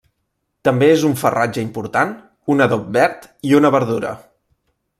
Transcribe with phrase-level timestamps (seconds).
[0.67, 2.15] També és un farratge important,
[2.55, 4.15] un adob verd i una verdura.